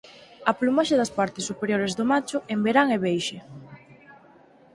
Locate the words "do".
1.97-2.03